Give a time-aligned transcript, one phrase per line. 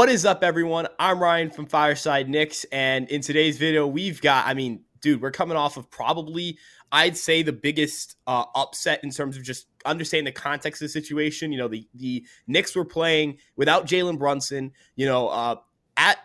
[0.00, 0.88] What is up, everyone?
[0.98, 5.30] I'm Ryan from Fireside Knicks, and in today's video, we've got, I mean, dude, we're
[5.30, 6.56] coming off of probably,
[6.90, 10.88] I'd say, the biggest uh, upset in terms of just understanding the context of the
[10.88, 11.52] situation.
[11.52, 14.72] You know, the the Knicks were playing without Jalen Brunson.
[14.96, 15.56] You know, uh,
[15.98, 16.16] at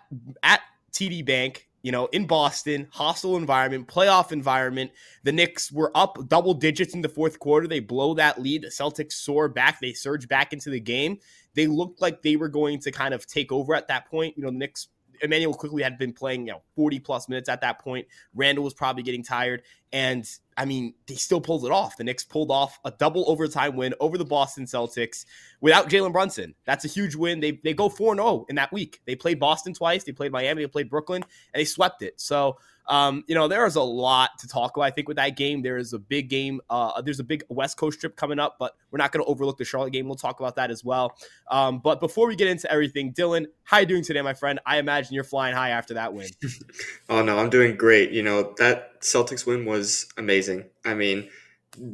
[0.41, 0.61] at
[0.93, 1.67] TD Bank.
[1.85, 4.89] You know, in Boston, hostile environment, playoff environment.
[5.21, 7.67] The Knicks were up double digits in the fourth quarter.
[7.67, 8.63] They blow that lead.
[8.63, 9.79] The Celtics soar back.
[9.79, 11.19] They surge back into the game
[11.55, 14.37] they looked like they were going to kind of take over at that point.
[14.37, 14.89] You know, the Knicks
[15.21, 18.07] Immanuel Quickley had been playing, you know, 40 plus minutes at that point.
[18.33, 19.63] Randle was probably getting tired.
[19.91, 21.97] And I mean, they still pulled it off.
[21.97, 25.25] The Knicks pulled off a double overtime win over the Boston Celtics
[25.61, 26.55] without Jalen Brunson.
[26.65, 27.39] That's a huge win.
[27.39, 29.01] They, they go 4 0 in that week.
[29.05, 32.19] They played Boston twice, they played Miami, they played Brooklyn, and they swept it.
[32.19, 34.85] So, um, you know, there is a lot to talk about.
[34.85, 36.61] I think with that game, there is a big game.
[36.69, 39.57] Uh, there's a big West Coast trip coming up, but we're not going to overlook
[39.57, 40.05] the Charlotte game.
[40.05, 41.15] We'll talk about that as well.
[41.49, 44.59] Um, but before we get into everything, Dylan, how are you doing today, my friend?
[44.65, 46.29] I imagine you're flying high after that win.
[47.09, 48.11] oh no, I'm doing great.
[48.11, 50.65] You know that Celtics win was amazing.
[50.85, 51.29] I mean,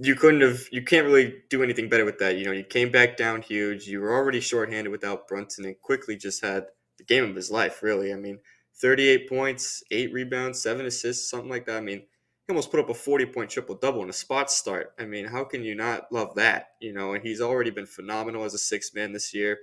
[0.01, 2.37] you couldn't have you can't really do anything better with that.
[2.37, 3.87] You know, you came back down huge.
[3.87, 6.65] You were already shorthanded without Brunson and Quickley just had
[6.97, 8.13] the game of his life, really.
[8.13, 8.39] I mean,
[8.81, 11.77] 38 points, eight rebounds, seven assists, something like that.
[11.77, 14.93] I mean, he almost put up a 40 point triple double in a spot start.
[14.99, 16.71] I mean, how can you not love that?
[16.79, 19.59] You know, and he's already been phenomenal as a six man this year.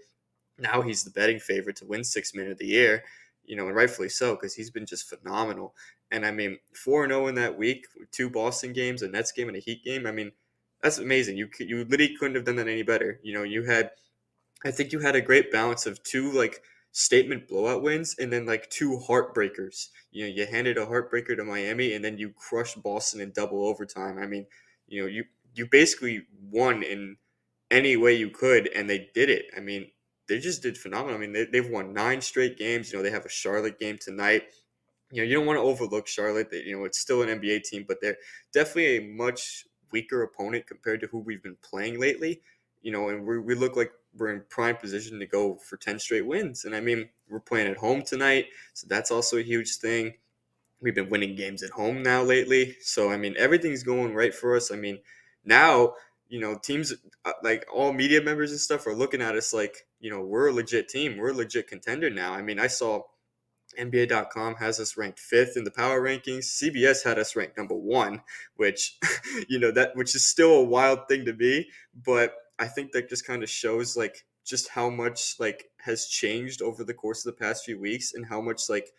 [0.58, 3.02] Now he's the betting favorite to win six man of the year,
[3.44, 5.74] you know, and rightfully so because he's been just phenomenal.
[6.10, 9.56] And I mean, 4 0 in that week, two Boston games, a Nets game, and
[9.56, 10.06] a Heat game.
[10.06, 10.32] I mean,
[10.82, 11.36] that's amazing.
[11.36, 13.18] You, you literally couldn't have done that any better.
[13.22, 13.90] You know, you had,
[14.64, 16.62] I think you had a great balance of two, like,
[16.98, 19.88] statement blowout wins and then like two heartbreakers.
[20.10, 23.64] You know, you handed a heartbreaker to Miami and then you crushed Boston in double
[23.64, 24.18] overtime.
[24.18, 24.46] I mean,
[24.88, 27.16] you know, you you basically won in
[27.70, 29.46] any way you could and they did it.
[29.56, 29.90] I mean,
[30.28, 31.16] they just did phenomenal.
[31.16, 32.92] I mean, they, they've won nine straight games.
[32.92, 34.42] You know, they have a Charlotte game tonight.
[35.12, 36.48] You know, you don't want to overlook Charlotte.
[36.52, 38.16] You know, it's still an NBA team, but they're
[38.52, 42.42] definitely a much weaker opponent compared to who we've been playing lately.
[42.82, 45.98] You know, and we, we look like we're in prime position to go for 10
[45.98, 46.64] straight wins.
[46.64, 50.14] And I mean, we're playing at home tonight, so that's also a huge thing.
[50.80, 52.76] We've been winning games at home now lately.
[52.80, 54.70] So, I mean, everything's going right for us.
[54.70, 55.00] I mean,
[55.44, 55.94] now,
[56.28, 59.86] you know, teams uh, like all media members and stuff are looking at us like,
[59.98, 61.16] you know, we're a legit team.
[61.16, 62.32] We're a legit contender now.
[62.32, 63.02] I mean, I saw
[63.78, 66.62] NBA.com has us ranked fifth in the power rankings.
[66.62, 68.22] CBS had us ranked number one,
[68.56, 68.98] which,
[69.48, 71.68] you know, that which is still a wild thing to be.
[72.04, 76.62] But I think that just kind of shows like just how much like has changed
[76.62, 78.92] over the course of the past few weeks and how much like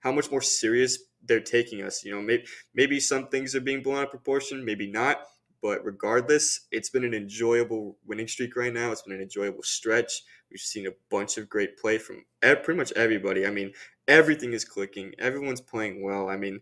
[0.00, 2.04] how much more serious they're taking us.
[2.04, 5.22] You know, maybe maybe some things are being blown out of proportion, maybe not.
[5.60, 8.90] But regardless, it's been an enjoyable winning streak right now.
[8.90, 10.24] It's been an enjoyable stretch.
[10.50, 13.46] We've seen a bunch of great play from pretty much everybody.
[13.46, 13.72] I mean,
[14.08, 15.14] everything is clicking.
[15.20, 16.28] Everyone's playing well.
[16.28, 16.60] I mean,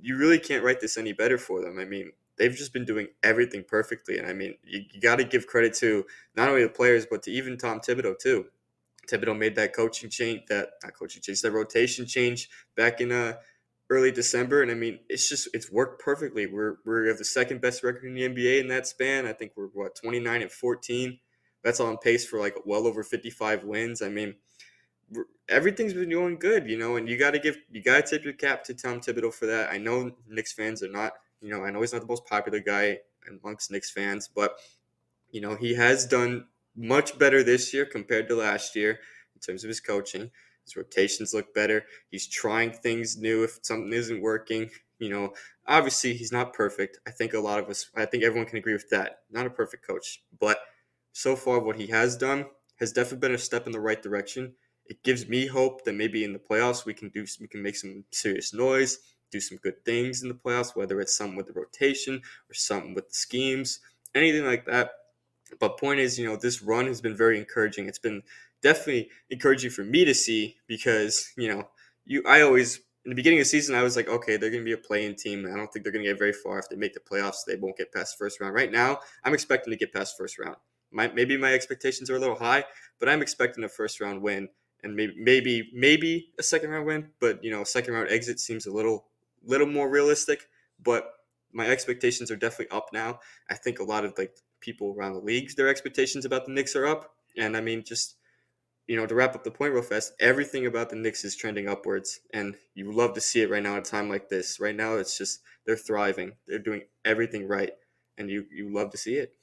[0.00, 1.78] you really can't write this any better for them.
[1.78, 4.18] I mean, they've just been doing everything perfectly.
[4.18, 6.04] And I mean, you, you got to give credit to
[6.36, 8.46] not only the players, but to even Tom Thibodeau, too.
[9.08, 13.34] Thibodeau made that coaching change, that not coaching change, that rotation change back in uh,
[13.90, 14.62] early December.
[14.62, 16.46] And I mean, it's just, it's worked perfectly.
[16.46, 19.26] We're, we have the second best record in the NBA in that span.
[19.26, 21.18] I think we're, what, 29 and 14.
[21.62, 24.02] That's on pace for like well over 55 wins.
[24.02, 24.34] I mean,
[25.48, 28.24] everything's been going good, you know, and you got to give, you got to tip
[28.24, 29.70] your cap to Tom Thibodeau for that.
[29.70, 31.12] I know Knicks fans are not
[31.44, 34.58] you know, I know he's not the most popular guy amongst Knicks fans, but
[35.30, 36.46] you know, he has done
[36.76, 39.00] much better this year compared to last year
[39.34, 40.30] in terms of his coaching.
[40.64, 41.84] His rotations look better.
[42.10, 44.70] He's trying things new if something isn't working.
[44.98, 45.34] You know,
[45.66, 46.98] obviously he's not perfect.
[47.06, 49.24] I think a lot of us, I think everyone can agree with that.
[49.30, 50.58] Not a perfect coach, but
[51.12, 54.54] so far what he has done has definitely been a step in the right direction.
[54.86, 57.76] It gives me hope that maybe in the playoffs we can do we can make
[57.76, 58.98] some serious noise
[59.34, 62.94] do some good things in the playoffs, whether it's something with the rotation or something
[62.94, 63.80] with the schemes,
[64.14, 64.92] anything like that.
[65.58, 67.88] But point is, you know, this run has been very encouraging.
[67.88, 68.22] It's been
[68.62, 71.68] definitely encouraging for me to see because, you know,
[72.06, 74.62] you I always in the beginning of the season I was like, okay, they're gonna
[74.62, 75.46] be a playing team.
[75.52, 76.58] I don't think they're gonna get very far.
[76.58, 78.54] If they make the playoffs, they won't get past first round.
[78.54, 80.56] Right now, I'm expecting to get past first round.
[80.92, 82.64] My, maybe my expectations are a little high,
[83.00, 84.48] but I'm expecting a first round win
[84.84, 87.08] and maybe maybe maybe a second round win.
[87.20, 89.06] But you know, second round exit seems a little
[89.46, 90.46] little more realistic,
[90.82, 91.10] but
[91.52, 93.20] my expectations are definitely up now.
[93.50, 96.74] I think a lot of like people around the leagues, their expectations about the Knicks
[96.74, 97.14] are up.
[97.36, 98.16] And I mean, just
[98.86, 101.68] you know, to wrap up the point real fast, everything about the Knicks is trending
[101.68, 104.60] upwards, and you love to see it right now at a time like this.
[104.60, 107.72] Right now, it's just they're thriving, they're doing everything right,
[108.18, 109.34] and you you love to see it.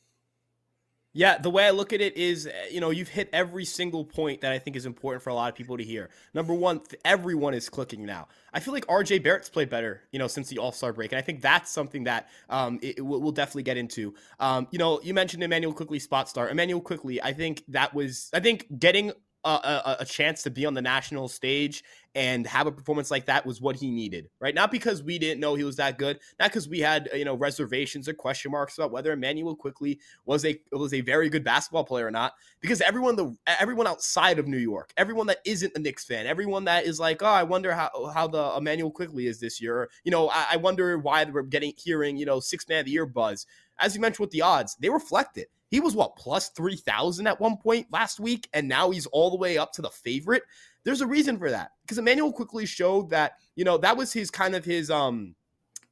[1.13, 4.05] Yeah, the way I look at it is, eh, you know, you've hit every single
[4.05, 6.09] point that I think is important for a lot of people to hear.
[6.33, 8.29] Number one, everyone is clicking now.
[8.53, 11.19] I feel like RJ Barrett's played better, you know, since the All Star break, and
[11.19, 14.13] I think that's something that um, it, it, we'll definitely get into.
[14.39, 16.49] Um, you know, you mentioned Immanuel Quickley spot start.
[16.49, 19.11] Immanuel Quickley, I think that was, I think getting
[19.43, 21.83] a, a, a, chance to be on the national stage
[22.15, 24.53] and have a performance like that was what he needed, right?
[24.53, 27.35] Not because we didn't know he was that good, not because we had you know
[27.35, 31.85] reservations or question marks about whether Immanuel Quickley was a was a very good basketball
[31.85, 32.33] player or not.
[32.59, 36.65] Because everyone the everyone outside of New York, everyone that isn't a Knicks fan, everyone
[36.65, 39.77] that is like, oh, I wonder how how the Immanuel Quickley is this year.
[39.77, 42.85] Or, you know, I, I wonder why we're getting hearing you know six man of
[42.85, 43.45] the year buzz.
[43.79, 45.49] As you mentioned with the odds, they reflect it.
[45.71, 49.37] He was what plus 3,000 at one point last week, and now he's all the
[49.37, 50.43] way up to the favorite.
[50.83, 54.31] There's a reason for that because Immanuel Quickley showed that, you know, that was his
[54.31, 55.35] kind of his, um,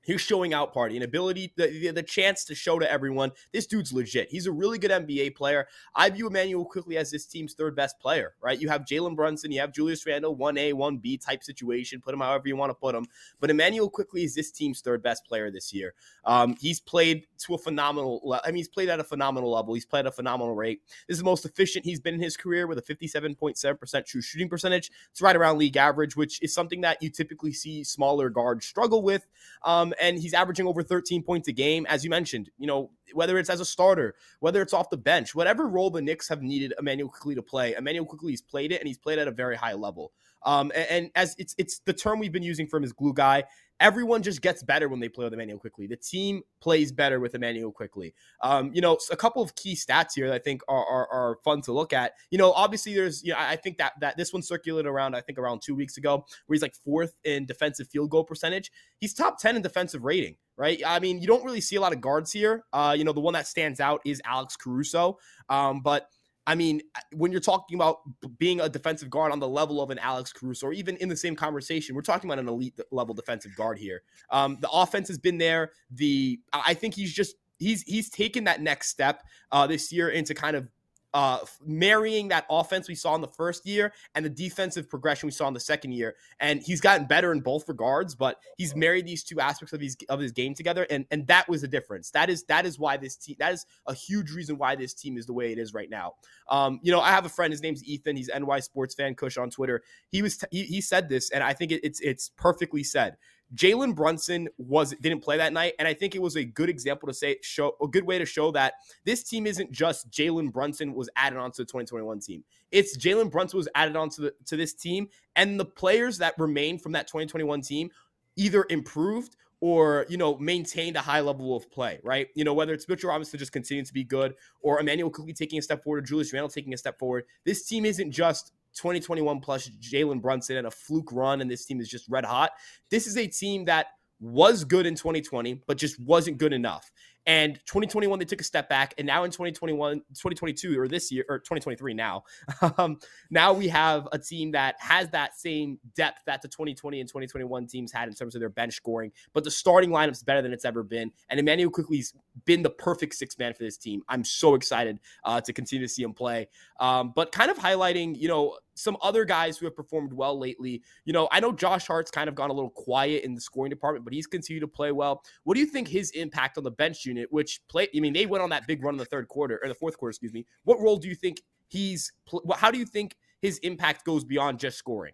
[0.01, 3.93] his showing out party and ability, the, the chance to show to everyone this dude's
[3.93, 4.29] legit.
[4.29, 5.67] He's a really good NBA player.
[5.95, 8.59] I view Immanuel Quickley as this team's third best player, right?
[8.59, 12.01] You have Jalen Brunson, you have Julius Randle, 1A, 1B type situation.
[12.01, 13.05] Put him however you want to put him.
[13.39, 15.93] But Immanuel Quickley is this team's third best player this year.
[16.25, 18.43] Um, he's played to a phenomenal, level.
[18.45, 19.73] I mean, he's played at a phenomenal level.
[19.73, 20.81] He's played at a phenomenal rate.
[21.07, 24.49] This is the most efficient he's been in his career with a 57.7% true shooting
[24.49, 24.91] percentage.
[25.11, 29.01] It's right around league average, which is something that you typically see smaller guards struggle
[29.01, 29.25] with.
[29.63, 32.49] Um, and he's averaging over 13 points a game, as you mentioned.
[32.57, 36.01] You know, whether it's as a starter, whether it's off the bench, whatever role the
[36.01, 39.27] Knicks have needed Immanuel Quickley to play, Immanuel Quickley's played it, and he's played at
[39.27, 40.11] a very high level.
[40.43, 43.13] Um, and, and, as it's it's the term we've been using for him is glue
[43.13, 43.43] guy
[43.79, 45.87] everyone just gets better when they play with Immanuel Quickley.
[45.87, 48.13] The team plays better with Immanuel Quickley.
[48.41, 51.37] Um, you know, a couple of key stats here that I think are, are, are,
[51.43, 52.13] fun to look at.
[52.31, 55.21] You know, obviously there's, you know, I think that that this one circulated around, I
[55.21, 58.71] think around two weeks ago, where he's like fourth in defensive field goal percentage.
[58.99, 60.81] He's top 10 in defensive rating, right?
[60.85, 62.65] I mean, you don't really see a lot of guards here.
[62.73, 65.17] Uh, you know, the one that stands out is Alex Caruso.
[65.47, 66.07] Um, but
[66.49, 66.81] I mean,
[67.13, 67.99] when you're talking about
[68.39, 71.15] being a defensive guard on the level of an Alex Caruso, or even in the
[71.15, 74.01] same conversation, we're talking about an elite level defensive guard here.
[74.31, 75.73] Um, the offense has been there.
[75.91, 80.33] The I think he's just he's he's taken that next step uh, this year into
[80.33, 80.67] kind of
[81.13, 85.31] uh, marrying that offense we saw in the first year and the defensive progression we
[85.31, 86.15] saw in the second year.
[86.39, 89.97] And he's gotten better in both regards, but he's married these two aspects of his
[90.09, 92.11] of his game together, and and that was the difference.
[92.11, 95.17] That is that is why this team that is a huge reason why this team
[95.17, 96.13] is the way it is right now.
[96.49, 97.51] Um, you know, I have a friend.
[97.51, 98.15] His name's Ethan.
[98.15, 99.81] He's NY Sports Fan Kush on Twitter.
[100.09, 103.17] He was t- he, he said this, and I think it, it's it's perfectly said.
[103.55, 107.07] Jalen Brunson was didn't play that night, and I think it was a good example
[107.07, 108.75] to say show a good way to show that
[109.05, 112.43] this team isn't just Jalen Brunson was added onto the 2021 team.
[112.71, 116.77] It's Jalen Brunson was added onto the to this team, and the players that remain
[116.77, 117.89] from that 2021 team
[118.35, 122.27] either improved or you know maintained a high level of play, right?
[122.35, 125.59] You know whether it's Mitchell Robinson just continuing to be good, or Immanuel Quickley taking
[125.59, 127.25] a step forward, or Julius Randle taking a step forward.
[127.45, 131.79] This team isn't just 2021 plus Jalen Brunson and a fluke run, and this team
[131.79, 132.51] is just red hot.
[132.89, 133.87] This is a team that
[134.19, 136.91] was good in 2020, but just wasn't good enough.
[137.29, 138.95] And 2021, they took a step back.
[138.97, 142.23] And now in 2021, 2022, or this year, or 2023 now,
[142.79, 142.97] um,
[143.29, 147.67] now we have a team that has that same depth that the 2020 and 2021
[147.67, 149.11] teams had in terms of their bench scoring.
[149.31, 151.11] But the starting lineup's better than it's ever been.
[151.29, 152.15] And Immanuel Quickley's
[152.45, 154.01] been the perfect six man for this team.
[154.09, 156.49] I'm so excited uh, to continue to see him play.
[156.79, 160.81] Um, but kind of highlighting, you know, some other guys who have performed well lately.
[161.05, 163.69] You know, I know Josh Hart's kind of gone a little quiet in the scoring
[163.69, 165.21] department, but he's continued to play well.
[165.43, 168.25] What do you think his impact on the bench unit, which play, I mean, they
[168.25, 170.45] went on that big run in the third quarter or the fourth quarter, excuse me.
[170.63, 172.11] What role do you think he's,
[172.55, 175.13] how do you think his impact goes beyond just scoring?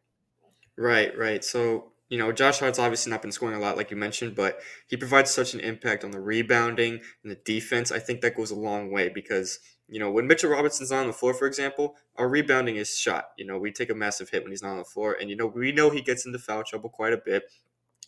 [0.78, 1.44] Right, right.
[1.44, 4.60] So, you know, Josh Hart's obviously not been scoring a lot, like you mentioned, but
[4.88, 7.92] he provides such an impact on the rebounding and the defense.
[7.92, 11.08] I think that goes a long way because you know, when Mitchell Robinson's not on
[11.08, 13.30] the floor, for example, our rebounding is shot.
[13.38, 15.16] You know, we take a massive hit when he's not on the floor.
[15.20, 17.44] And, you know, we know he gets into foul trouble quite a bit.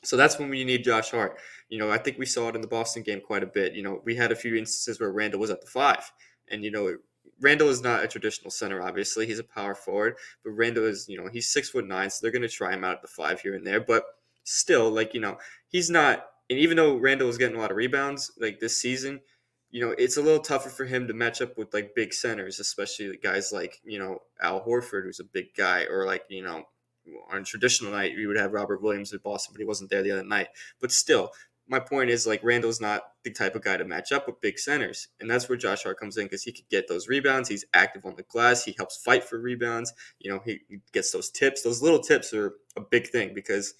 [0.03, 1.37] So that's when we need Josh Hart.
[1.69, 3.73] You know, I think we saw it in the Boston game quite a bit.
[3.73, 6.11] You know, we had a few instances where Randle was at the five.
[6.49, 6.97] And, you know,
[7.39, 9.27] Randle is not a traditional center, obviously.
[9.27, 10.15] He's a power forward.
[10.43, 12.09] But Randle is, you know, he's six foot nine.
[12.09, 13.81] So they're going to try him out at the five here and there.
[13.81, 14.03] But
[14.43, 16.25] still, like, you know, he's not.
[16.49, 19.19] And even though Randle is getting a lot of rebounds, like this season,
[19.69, 22.59] you know, it's a little tougher for him to match up with like big centers,
[22.59, 26.63] especially guys like, you know, Al Horford, who's a big guy, or like, you know,
[27.31, 30.11] on traditional night, we would have Robert Williams at Boston, but he wasn't there the
[30.11, 30.47] other night.
[30.79, 31.31] But still,
[31.67, 34.57] my point is like Randle's not the type of guy to match up with big
[34.57, 35.09] centers.
[35.19, 37.49] And that's where Josh Hart comes in because he could get those rebounds.
[37.49, 38.63] He's active on the glass.
[38.63, 39.93] He helps fight for rebounds.
[40.19, 40.59] You know, he
[40.93, 41.63] gets those tips.
[41.63, 43.73] Those little tips are a big thing because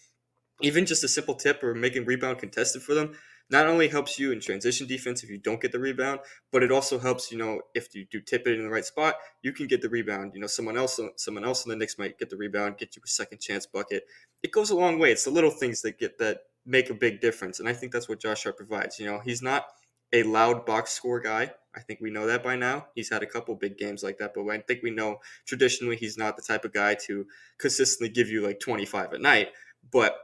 [0.61, 3.15] even just a simple tip or making rebound contested for them,
[3.49, 6.19] not only helps you in transition defense if you don't get the rebound,
[6.51, 9.15] but it also helps, you know, if you do tip it in the right spot,
[9.41, 10.33] you can get the rebound.
[10.33, 13.01] You know, someone else someone else in the Knicks might get the rebound, get you
[13.03, 14.03] a second chance bucket.
[14.43, 15.11] It goes a long way.
[15.11, 17.59] It's the little things that get that make a big difference.
[17.59, 18.99] And I think that's what Josh Hart provides.
[18.99, 19.67] You know, he's not
[20.13, 21.51] a loud box score guy.
[21.75, 22.87] I think we know that by now.
[22.95, 26.17] He's had a couple big games like that, but I think we know traditionally he's
[26.17, 27.25] not the type of guy to
[27.59, 29.49] consistently give you like 25 a night.
[29.91, 30.17] But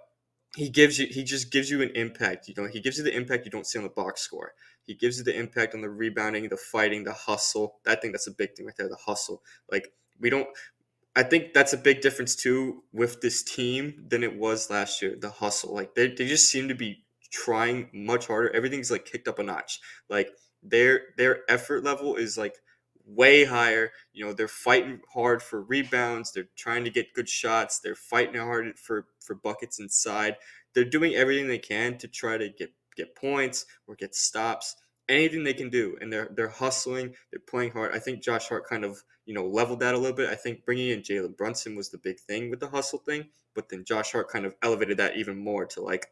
[0.55, 2.48] he gives you he just gives you an impact.
[2.48, 4.53] You know he gives you the impact you don't see on the box score.
[4.86, 7.77] He gives you the impact on the rebounding the fighting the hustle.
[7.88, 9.41] I think that's a big thing right there the hustle.
[9.72, 10.48] Like we don't
[11.15, 15.15] i think that's a big difference too with this team than it was last year
[15.19, 15.74] the hustle.
[15.74, 18.55] Like they, they just seem to be trying much harder.
[18.55, 19.79] Everything's like kicked up a notch.
[20.10, 20.29] Like
[20.62, 22.55] their their effort level is like
[23.05, 23.91] way higher.
[24.13, 26.31] You know, they're fighting hard for rebounds.
[26.31, 27.79] They're trying to get good shots.
[27.79, 30.38] They're fighting hard for for buckets inside.
[30.74, 34.75] They're doing everything they can to try to get get points or get stops.
[35.10, 37.13] Anything they can do, and they're they're hustling.
[37.31, 37.91] They're playing hard.
[37.93, 40.29] I think Josh Hart kind of you know leveled that a little bit.
[40.29, 43.67] I think bringing in Jalen Brunson was the big thing with the hustle thing, but
[43.67, 46.07] then Josh Hart kind of elevated that even more to like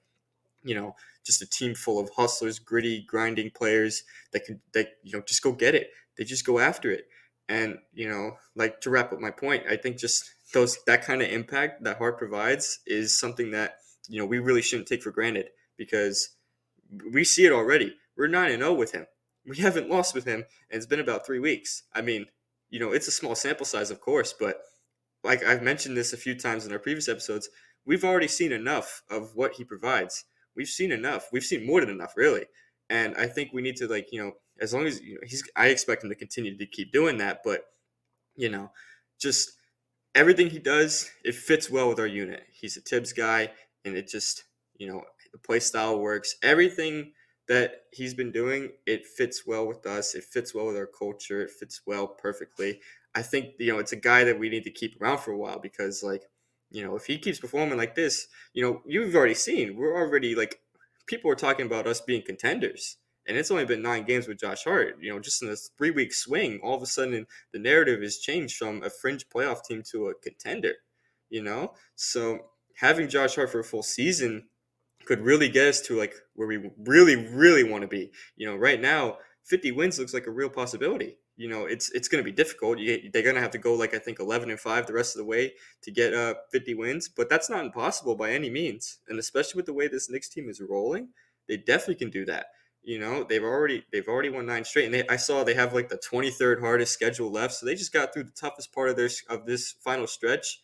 [0.64, 4.04] you know, just a team full of hustlers, gritty, grinding players
[4.34, 7.08] that can that you know just go get it they just go after it.
[7.50, 11.22] And you know, like to wrap up my point, I think just those that kind
[11.22, 13.78] of impact that Hart provides is something that
[14.08, 16.30] you know we really shouldn't take for granted because
[17.12, 17.96] we see it already.
[18.16, 19.08] We're nine and zero oh with him.
[19.46, 21.84] We haven't lost with him, and it's been about three weeks.
[21.94, 22.28] I mean,
[22.70, 24.62] you know, it's a small sample size, of course, but
[25.24, 27.50] like I've mentioned this a few times in our previous episodes,
[27.86, 30.24] we've already seen enough of what he provides.
[30.56, 31.30] We've seen enough.
[31.32, 32.46] We've seen more than enough, really.
[32.90, 35.44] And I think we need to like, you know, as long as you know, he's
[35.56, 37.66] I expect him to continue to keep doing that, but
[38.36, 38.72] you know,
[39.20, 39.54] just
[40.16, 42.44] everything he does, it fits well with our unit.
[42.52, 43.52] He's a Thibs guy
[43.86, 44.44] and it just,
[44.78, 46.36] you know, the play style works.
[46.44, 47.14] Everything
[47.48, 50.16] that he's been doing, it fits well with us.
[50.16, 51.42] It fits well with our culture.
[51.42, 52.80] It fits well perfectly.
[53.14, 55.38] I think you know it's a guy that we need to keep around for a
[55.38, 56.24] while because like
[56.72, 60.36] you know if he keeps performing like this, you know you've already seen we're already
[60.36, 60.60] like
[61.08, 62.98] people are talking about us being contenders.
[63.28, 64.98] And it's only been nine games with Josh Hart.
[65.00, 68.18] You know, just in a three week swing, all of a sudden the narrative has
[68.18, 70.74] changed from a fringe playoff team to a contender.
[71.30, 72.40] You know, so
[72.78, 74.48] having Josh Hart for a full season
[75.06, 78.12] could really get us to like where we really, really want to be.
[78.36, 81.18] You know, right now, 50 wins looks like a real possibility.
[81.42, 82.78] You know, it's it's going to be difficult.
[82.78, 85.16] You, they're going to have to go like I think 11 and five the rest
[85.16, 89.00] of the way to get uh 50 wins, but that's not impossible by any means.
[89.10, 91.10] And especially with the way this Knicks team is rolling,
[91.48, 92.46] they definitely can do that.
[92.84, 95.74] You know, they've already they've already won nine straight, and they, I saw they have
[95.74, 98.96] like the 23rd hardest schedule left, so they just got through the toughest part of
[98.96, 100.62] their of this final stretch.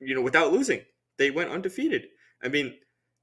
[0.00, 0.82] You know, without losing,
[1.18, 2.06] they went undefeated.
[2.42, 2.74] I mean,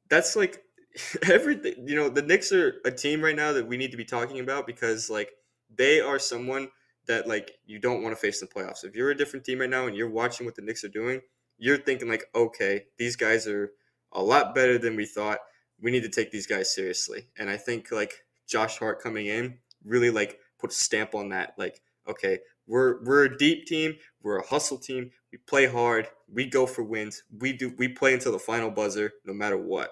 [0.10, 0.63] that's like
[1.30, 1.86] everything.
[1.86, 4.40] You know, the Knicks are a team right now that we need to be talking
[4.40, 5.32] about because like
[5.75, 6.70] they are someone
[7.08, 8.84] that like you don't want to face in the playoffs.
[8.84, 11.22] If you're a different team right now and you're watching what the Knicks are doing,
[11.58, 13.72] you're thinking like, okay, these guys are
[14.12, 15.40] a lot better than we thought
[15.82, 17.28] we need to take these guys seriously.
[17.38, 18.13] And I think like
[18.48, 21.54] Josh Hart coming in really like put a stamp on that.
[21.58, 25.12] Like, okay, we're we're a deep team, we're a hustle team.
[25.32, 27.24] We play hard, we go for wins.
[27.40, 29.92] We do we play until the final buzzer, no matter what.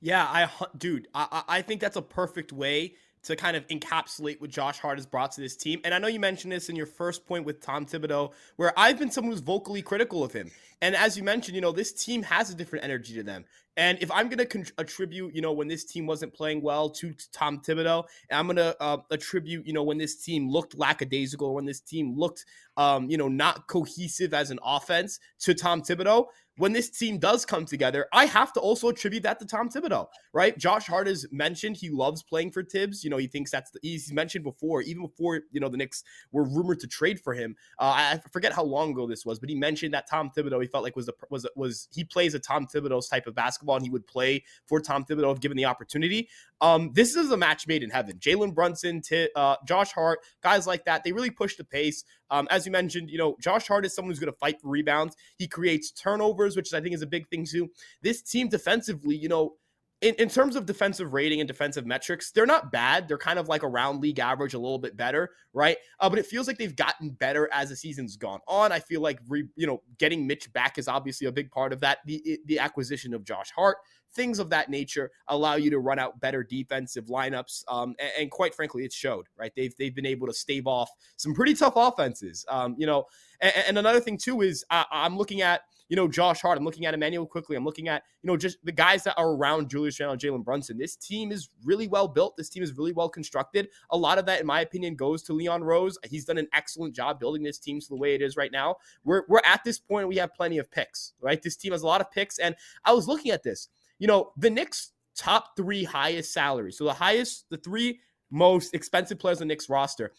[0.00, 4.50] Yeah, I dude, I I think that's a perfect way to kind of encapsulate what
[4.50, 5.80] Josh Hart has brought to this team.
[5.84, 8.98] And I know you mentioned this in your first point with Tom Thibodeau, where I've
[8.98, 10.50] been someone who's vocally critical of him.
[10.82, 13.44] And as you mentioned, you know, this team has a different energy to them.
[13.76, 16.90] And if I'm going to con- attribute, you know, when this team wasn't playing well
[16.90, 20.76] to Tom Thibodeau, and I'm going to uh, attribute, you know, when this team looked
[20.76, 22.44] lackadaisical, when this team looked,
[22.76, 26.26] um, you know, not cohesive as an offense to Tom Thibodeau,
[26.60, 30.08] when this team does come together, I have to also attribute that to Tom Thibodeau,
[30.34, 30.56] right?
[30.58, 33.02] Josh Hart has mentioned he loves playing for Thibs.
[33.02, 36.04] You know, he thinks that's the, he's mentioned before, even before, you know, the Knicks
[36.32, 37.56] were rumored to trade for him.
[37.78, 40.68] Uh, I forget how long ago this was, but he mentioned that Tom Thibodeau, he
[40.68, 43.84] felt like was, a, was, was, he plays a Tom Thibodeau's type of basketball and
[43.84, 46.28] he would play for Tom Thibodeau if given the opportunity.
[46.60, 48.18] Um, this is a match made in heaven.
[48.18, 52.04] Jalen Brunson, T- uh, Josh Hart, guys like that, they really push the pace.
[52.30, 54.68] Um, as you mentioned, you know, Josh Hart is someone who's going to fight for
[54.68, 55.16] rebounds.
[55.36, 57.70] He creates turnovers which I think is a big thing too.
[58.02, 59.54] This team defensively, you know,
[60.00, 63.06] in, in terms of defensive rating and defensive metrics, they're not bad.
[63.06, 65.76] They're kind of like around league average, a little bit better, right?
[65.98, 68.72] Uh, but it feels like they've gotten better as the season's gone on.
[68.72, 71.80] I feel like re, you know getting Mitch back is obviously a big part of
[71.80, 71.98] that.
[72.06, 73.76] The the acquisition of Josh Hart,
[74.14, 77.64] things of that nature, allow you to run out better defensive lineups.
[77.68, 79.26] Um, and, and, quite frankly, it showed.
[79.38, 79.52] Right?
[79.54, 82.46] They've they've been able to stave off some pretty tough offenses.
[82.48, 83.04] Um, you know,
[83.42, 86.56] and, and another thing too is I, I'm looking at you know, Josh Hart.
[86.56, 87.56] I'm looking at Immanuel Quickley.
[87.56, 90.44] I'm looking at, you know, just the guys that are around Julius Randle and Jalen
[90.44, 90.78] Brunson.
[90.78, 92.36] This team is really well built.
[92.36, 93.68] This team is really well constructed.
[93.90, 95.98] A lot of that, in my opinion, goes to Leon Rose.
[96.04, 98.76] He's done an excellent job building this team to the way it is right now.
[99.02, 101.42] We're, we're at this point, we have plenty of picks, right?
[101.42, 102.38] This team has a lot of picks.
[102.38, 102.54] And
[102.84, 103.68] I was looking at this,
[103.98, 106.78] you know, the Knicks top three highest salaries.
[106.78, 107.98] So the highest, the three
[108.30, 110.12] most expensive players on the Knicks roster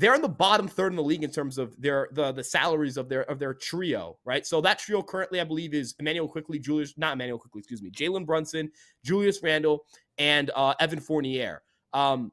[0.00, 2.96] they're in the bottom third in the league in terms of their the the salaries
[2.96, 4.46] of their of their trio, right?
[4.46, 7.90] So that trio currently, I believe, is Immanuel Quickley, Julius, not Immanuel Quickley, excuse me,
[7.90, 8.70] Jalen Brunson,
[9.04, 9.84] Julius Randle,
[10.16, 11.62] and uh, Evan Fournier.
[11.92, 12.32] Um,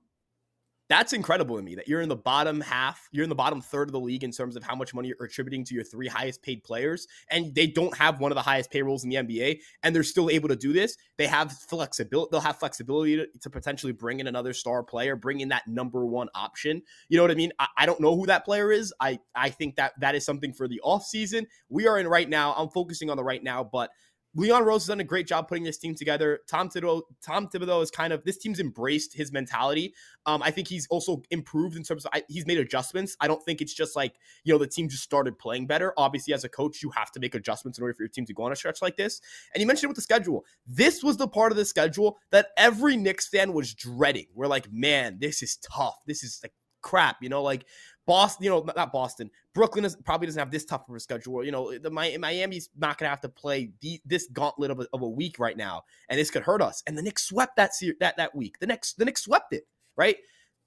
[0.90, 3.90] that's incredible to me that you're in the bottom half, you're in the bottom third
[3.90, 6.42] of the league in terms of how much money you're attributing to your three highest
[6.42, 7.08] paid players.
[7.30, 10.30] And they don't have one of the highest payrolls in the NBA, and they're still
[10.30, 10.96] able to do this.
[11.18, 15.42] They have flexibility, they'll have flexibility to, to potentially bring in another star player, bring
[15.42, 16.82] in that number one option.
[17.10, 17.52] You know what I mean?
[17.60, 18.94] I, I don't know who that player is.
[19.00, 21.48] I, I think that that is something for the offseason.
[21.70, 22.54] We are in right now.
[22.58, 23.92] I'm focusing on the right now, but
[24.38, 26.42] Leon Rose has done a great job putting this team together.
[26.48, 29.96] Tom Thibodeau, Tom Thibodeau is kind of this team's embraced his mentality.
[30.28, 33.18] Um, I think he's also improved in terms of I, he's made adjustments.
[33.20, 34.14] I don't think it's just like
[34.44, 35.92] you know the team just started playing better.
[35.98, 38.34] Obviously, as a coach, you have to make adjustments in order for your team to
[38.34, 39.20] go on a stretch like this.
[39.56, 40.46] And you mentioned it with the schedule.
[40.68, 44.28] This was the part of the schedule that every Knicks fan was dreading.
[44.36, 45.98] We're like, man, this is tough.
[46.06, 47.18] This is like crap.
[47.22, 47.66] You know, like
[48.08, 49.30] Boston, you know, not Boston.
[49.54, 51.44] Brooklyn is, probably doesn't have this tough of a schedule.
[51.44, 54.88] You know, the Miami's not going to have to play the, this gauntlet of a,
[54.94, 56.82] of a week right now, and this could hurt us.
[56.88, 58.58] And the Knicks swept that that that week.
[58.60, 60.16] The Knicks the Knicks swept it, right?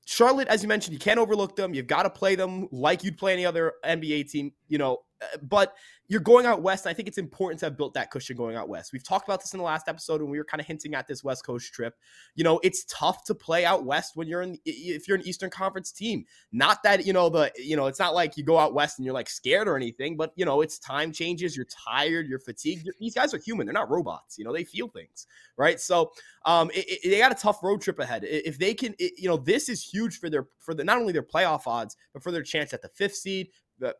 [0.04, 1.72] Charlotte, as you mentioned, you can't overlook them.
[1.72, 4.52] You've got to play them like you'd play any other NBA team.
[4.68, 4.98] You know,
[5.42, 5.74] but
[6.08, 6.86] you're going out west.
[6.86, 8.92] and I think it's important to have built that cushion going out west.
[8.92, 11.06] We've talked about this in the last episode when we were kind of hinting at
[11.06, 11.94] this West Coast trip.
[12.34, 15.50] You know, it's tough to play out west when you're in if you're an Eastern
[15.50, 16.24] Conference team.
[16.50, 19.06] Not that you know the you know it's not like you go out west and
[19.06, 21.56] you're like scared or anything, but you know it's time changes.
[21.56, 22.26] You're tired.
[22.26, 22.90] You're fatigued.
[22.98, 23.66] These guys are human.
[23.66, 24.36] They're not robots.
[24.36, 25.78] You know they feel things, right?
[25.80, 26.10] So
[26.44, 28.24] um, it, it, they got a tough road trip ahead.
[28.24, 31.12] If they can, it, you know, this is huge for their for the not only
[31.12, 33.50] their playoff odds, but for their chance at the fifth seed,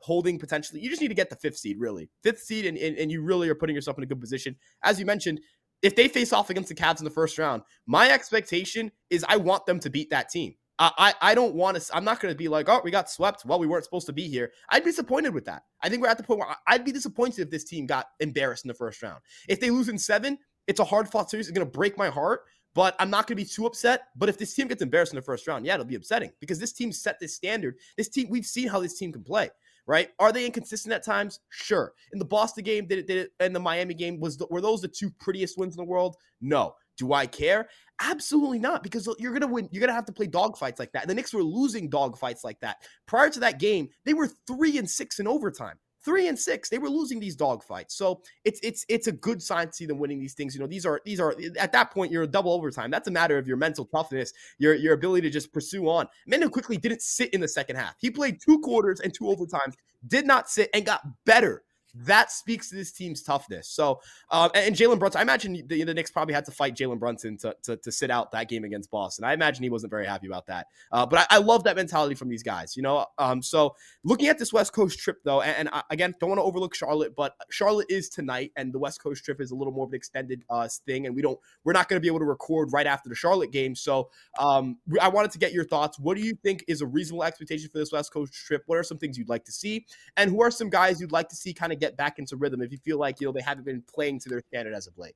[0.01, 0.81] holding potentially.
[0.81, 2.11] You just need to get the fifth seed, really.
[2.23, 4.57] Fifth seed, and, and, and you really are putting yourself in a good position.
[4.83, 5.41] As you mentioned,
[5.83, 9.37] if they face off against the Cavs in the first round, my expectation is I
[9.37, 10.55] want them to beat that team.
[10.83, 11.95] I, I, don't want to.
[11.95, 13.45] I'm not going to be like, oh, we got swept.
[13.45, 14.51] Well, we weren't supposed to be here.
[14.71, 15.65] I'd be disappointed with that.
[15.83, 18.65] I think we're at the point where I'd be disappointed if this team got embarrassed
[18.65, 19.21] in the first round.
[19.47, 21.49] If they lose in seven, it's a hard fought series.
[21.49, 24.05] It's going to break my heart, but I'm not going to be too upset.
[24.17, 26.59] But if this team gets embarrassed in the first round, yeah, it'll be upsetting because
[26.59, 27.77] this team set this standard.
[27.99, 29.51] This team, we've seen how this team can play
[29.91, 30.11] right?
[30.21, 31.41] Are they inconsistent at times?
[31.49, 31.93] Sure.
[32.13, 34.61] In the Boston game, did it, did it, and the Miami game, was the, were
[34.61, 36.15] those the two prettiest wins in the world?
[36.41, 36.75] No.
[36.97, 37.69] Do I care?
[38.01, 39.69] Absolutely not, because you're gonna win.
[39.73, 41.09] You're gonna have to play dogfights like that.
[41.09, 42.77] The Knicks were losing dogfights like that.
[43.07, 46.69] Prior to that game, they were three and six in overtime three and six.
[46.69, 47.97] They were losing these dog fights.
[47.97, 50.55] So it's it's it's a good sign to see them winning these things.
[50.55, 52.91] You know, these are these are at that point you're a double overtime.
[52.91, 56.07] That's a matter of your mental toughness, your your ability to just pursue on.
[56.31, 57.95] Mendo quickly didn't sit in the second half.
[57.99, 59.75] He played two quarters and two overtimes,
[60.07, 61.63] did not sit and got better
[61.95, 63.69] that speaks to this team's toughness.
[63.69, 64.01] So,
[64.31, 67.37] uh, and Jalen Brunson, I imagine the, the Knicks probably had to fight Jalen Brunson
[67.39, 69.25] to, to, to, sit out that game against Boston.
[69.25, 70.69] I imagine he wasn't very happy about that.
[70.93, 73.07] Uh, but I, I, love that mentality from these guys, you know?
[73.19, 73.75] Um, so,
[74.05, 76.75] looking at this West Coast trip, though, and, and I, again, don't want to overlook
[76.75, 79.91] Charlotte, but Charlotte is tonight, and the West Coast trip is a little more of
[79.91, 82.73] an extended uh, thing, and we don't, we're not going to be able to record
[82.73, 83.75] right after the Charlotte game.
[83.75, 85.99] So, um, I wanted to get your thoughts.
[85.99, 88.63] What do you think is a reasonable expectation for this West Coast trip?
[88.67, 89.87] What are some things you'd like to see?
[90.17, 92.63] And who are some guys you'd like to see kind of get back into rhythm?
[92.63, 94.97] if you feel like you know they haven't been playing to their standard as of
[94.99, 95.15] late.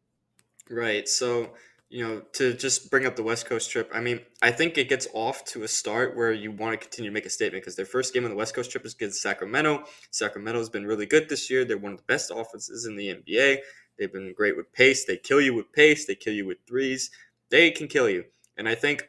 [0.69, 1.09] Right.
[1.09, 1.51] So
[1.91, 4.89] you know, to just bring up the West Coast trip, I mean, I think it
[4.89, 7.77] gets off to a start where you want to continue to make a statement because
[7.77, 9.85] their first game on the West Coast trip is against Sacramento.
[10.11, 11.65] Sacramento has been really good this year.
[11.65, 13.59] They're one of the best offenses in the NBA.
[13.97, 15.05] They've been great with pace.
[15.05, 16.07] They kill you with pace.
[16.07, 17.11] They kill you with threes.
[17.51, 18.25] They can kill you.
[18.57, 19.07] And I think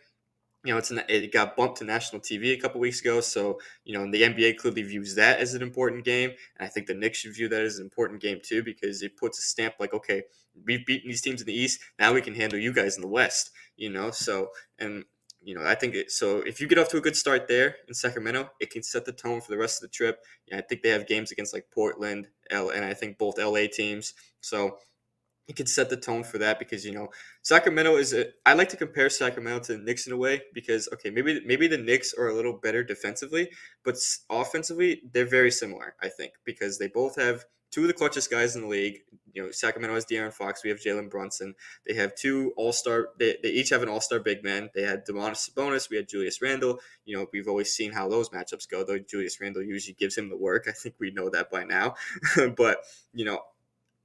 [0.66, 3.22] you know, it's it got bumped to national TV a couple weeks ago.
[3.22, 6.32] So, you know, the NBA clearly views that as an important game.
[6.58, 9.16] And I think the Knicks should view that as an important game too, because it
[9.16, 10.24] puts a stamp like, okay,
[10.66, 11.80] we've beaten these teams in the East.
[12.00, 14.10] Now we can handle you guys in the West, you know?
[14.10, 14.50] So,
[14.80, 15.06] and,
[15.44, 16.40] you know, I think it, so.
[16.40, 19.12] If you get off to a good start there in Sacramento, it can set the
[19.12, 20.24] tone for the rest of the trip.
[20.52, 24.16] I think they have games against like Portland, L, and I think both LA teams.
[24.42, 24.80] So
[25.48, 27.10] it could set the tone for that because you know
[27.42, 30.90] Sacramento is a, I like to compare Sacramento to the Knicks in a way because
[30.94, 33.50] okay maybe maybe the Knicks are a little better defensively
[33.84, 33.96] but
[34.30, 38.56] offensively they're very similar I think because they both have two of the clutchest guys
[38.56, 39.00] in the league.
[39.34, 41.56] You know Sacramento has De'Aaron Fox we have Jalen Brunson.
[41.86, 44.70] They have two All Star they, they each have an All Star big man.
[44.74, 46.80] They had Domantas Sabonis we had Julius Randle.
[47.04, 50.30] You know we've always seen how those matchups go though Julius Randle usually gives him
[50.30, 50.66] the work.
[50.68, 51.96] I think we know that by now.
[52.56, 52.80] But
[53.14, 53.42] you know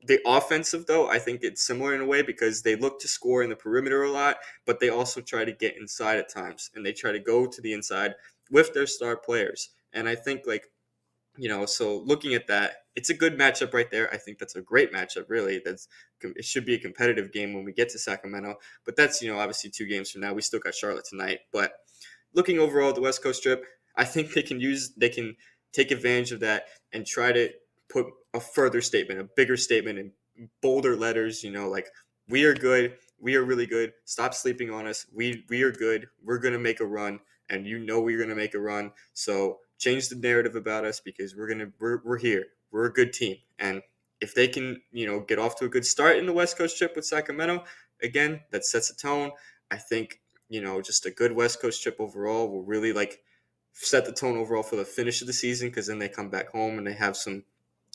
[0.07, 3.43] the offensive though, I think it's similar in a way because they look to score
[3.43, 6.85] in the perimeter a lot, but they also try to get inside at times and
[6.85, 8.15] they try to go to the inside
[8.51, 9.71] with their star players.
[9.93, 10.67] And I think like
[11.37, 14.13] you know, so looking at that, it's a good matchup right there.
[14.13, 15.63] I think that's a great matchup, really.
[15.65, 15.89] That's
[16.23, 18.57] it should be a competitive game when we get to Sacramento.
[18.85, 20.35] But that's you know obviously two games from now.
[20.35, 21.41] We still got Charlotte tonight.
[21.53, 21.73] But
[22.35, 23.65] looking overall at the West Coast trip,
[23.97, 25.37] I think they can use they can
[25.73, 27.51] take advantage of that and try to
[27.89, 30.13] put a further statement, a bigger statement in
[30.63, 31.43] bolder letters.
[31.43, 31.89] You know, like
[32.29, 33.93] we are good, we are really good.
[34.05, 35.07] Stop sleeping on us.
[35.15, 36.09] We we are good.
[36.23, 38.93] We're gonna make a run, and you know we're gonna make a run.
[39.13, 42.47] So change the narrative about us because we're gonna we're, we're here.
[42.71, 43.83] We're a good team, and
[44.21, 46.79] if they can you know get off to a good start in the West Coast
[46.79, 47.65] trip with Sacramento,
[48.03, 49.33] again that sets a tone.
[49.71, 53.21] I think you know just a good West Coast trip overall will really like
[53.73, 56.51] set the tone overall for the finish of the season because then they come back
[56.51, 57.45] home and they have some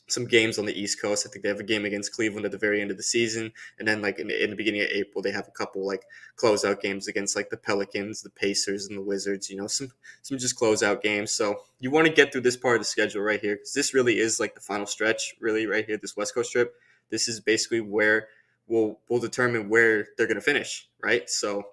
[0.08, 1.26] some games on the East Coast.
[1.26, 3.52] I think they have a game against Cleveland at the very end of the season,
[3.80, 6.04] and then like in, in, the beginning of April, they have a couple like
[6.38, 9.50] closeout games against like the Pelicans, the Pacers, and the Wizards.
[9.50, 9.92] You know, some
[10.22, 11.32] some just closeout games.
[11.32, 13.94] So you want to get through this part of the schedule right here because this
[13.94, 15.98] really is like the final stretch, really right here.
[15.98, 16.74] This West Coast trip.
[17.10, 18.28] This is basically where
[18.68, 21.30] we'll we'll determine where they're going to finish, right?
[21.30, 21.64] So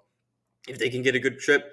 [0.68, 1.73] if they can get a good trip.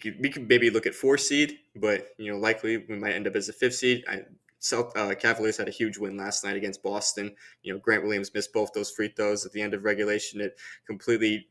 [0.00, 3.26] Could, we could maybe look at four seed, but you know, likely we might end
[3.26, 4.04] up as a fifth seed.
[4.08, 4.22] I,
[4.60, 7.34] South uh, Cavaliers had a huge win last night against Boston.
[7.62, 10.40] You know, Grant Williams missed both those free throws at the end of regulation.
[10.40, 11.48] It completely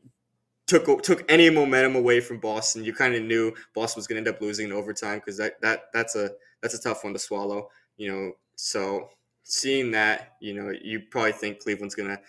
[0.66, 2.84] took took any momentum away from Boston.
[2.84, 5.60] You kind of knew Boston was going to end up losing in overtime because that
[5.60, 6.30] that that's a
[6.62, 7.68] that's a tough one to swallow.
[7.96, 9.10] You know, so
[9.42, 12.20] seeing that, you know, you probably think Cleveland's going to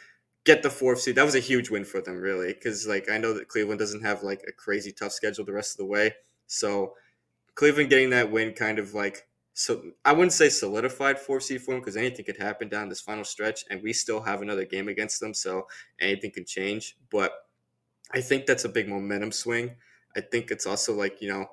[0.44, 1.16] get the fourth seed.
[1.16, 4.02] That was a huge win for them, really, because like I know that Cleveland doesn't
[4.02, 6.16] have like a crazy tough schedule the rest of the way.
[6.48, 6.96] So
[7.54, 9.28] Cleveland getting that win kind of like
[9.62, 13.00] so I wouldn't say solidified four seed for them because anything could happen down this
[13.00, 15.68] final stretch, and we still have another game against them, so
[16.00, 16.98] anything can change.
[17.12, 17.32] But
[18.12, 19.76] I think that's a big momentum swing.
[20.18, 21.46] I think it's also like you know,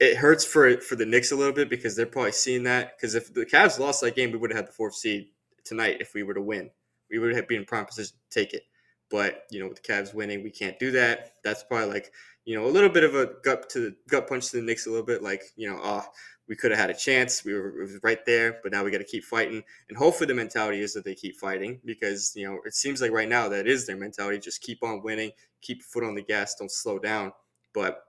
[0.00, 2.96] it hurts for for the Knicks a little bit because they're probably seeing that.
[2.96, 5.28] Because if the Cavs lost that game, we would have had the fourth seed
[5.64, 6.70] tonight if we were to win.
[7.08, 8.62] We would have been in prime position to take it.
[9.10, 11.34] But you know, with the Cavs winning, we can't do that.
[11.44, 12.10] That's probably like
[12.46, 14.86] you know a little bit of a gut to the gut punch to the Knicks
[14.86, 15.22] a little bit.
[15.22, 16.04] Like you know, oh
[16.48, 17.44] we could have had a chance.
[17.44, 19.62] We were right there, but now we got to keep fighting.
[19.88, 23.12] And hopefully, the mentality is that they keep fighting because you know it seems like
[23.12, 24.38] right now that is their mentality.
[24.38, 27.32] Just keep on winning, keep foot on the gas, don't slow down.
[27.72, 28.04] But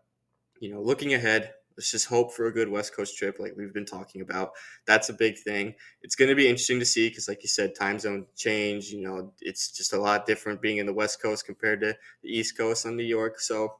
[0.60, 3.74] you know, looking ahead, let's just hope for a good West Coast trip, like we've
[3.74, 4.52] been talking about.
[4.86, 5.76] That's a big thing.
[6.02, 8.90] It's going to be interesting to see because, like you said, time zone change.
[8.90, 12.30] You know, it's just a lot different being in the West Coast compared to the
[12.30, 13.40] East Coast on New York.
[13.40, 13.78] So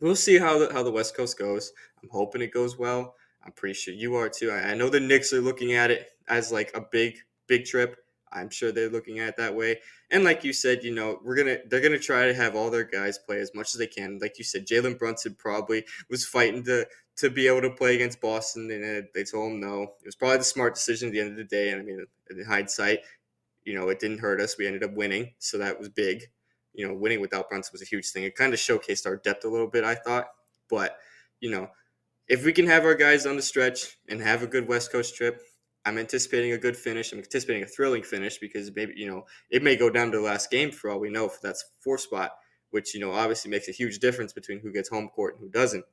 [0.00, 1.72] we'll see how the how the West Coast goes.
[2.02, 3.14] I'm hoping it goes well.
[3.44, 4.50] I'm pretty sure you are too.
[4.50, 7.96] I, I know the Knicks are looking at it as like a big, big trip.
[8.32, 9.80] I'm sure they're looking at it that way.
[10.10, 12.84] And like you said, you know, we're gonna they're gonna try to have all their
[12.84, 14.18] guys play as much as they can.
[14.20, 18.20] Like you said, Jalen Brunson probably was fighting to to be able to play against
[18.20, 19.82] Boston, and they told him no.
[19.82, 21.70] It was probably the smart decision at the end of the day.
[21.70, 23.00] And I mean, in hindsight,
[23.64, 24.56] you know, it didn't hurt us.
[24.58, 26.24] We ended up winning, so that was big.
[26.72, 28.24] You know, winning without Brunson was a huge thing.
[28.24, 30.28] It kind of showcased our depth a little bit, I thought.
[30.70, 30.96] But
[31.40, 31.68] you know,
[32.28, 35.14] if we can have our guys on the stretch and have a good West Coast
[35.14, 35.40] trip,
[35.84, 37.12] I'm anticipating a good finish.
[37.12, 40.24] I'm anticipating a thrilling finish because maybe you know it may go down to the
[40.24, 42.32] last game for all we know if that's four spot,
[42.70, 45.50] which you know obviously makes a huge difference between who gets home court and who
[45.50, 45.84] doesn't.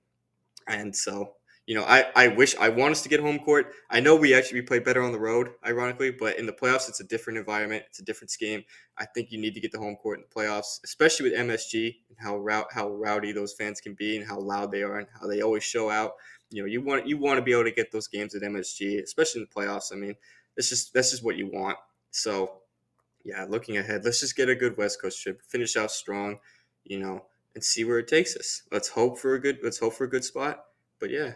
[0.67, 1.33] And so
[1.69, 3.73] you know, I, I wish I want us to get home court.
[3.91, 6.99] I know we actually play better on the road, ironically, but in the playoffs, it's
[6.99, 7.83] a different environment.
[7.87, 8.63] It's a different scheme.
[8.97, 11.97] I think you need to get the home court in the playoffs, especially with MSG
[12.09, 15.27] and how how rowdy those fans can be and how loud they are and how
[15.27, 16.13] they always show out.
[16.49, 19.03] You know, you want you want to be able to get those games at MSG,
[19.03, 19.93] especially in the playoffs.
[19.93, 20.15] I mean,
[20.55, 21.77] that's just that's just what you want.
[22.09, 22.61] So,
[23.23, 26.39] yeah, looking ahead, let's just get a good West Coast trip, finish out strong,
[26.83, 28.63] you know, and see where it takes us.
[28.71, 30.65] Let's hope for a good let's hope for a good spot.
[30.99, 31.33] But yeah,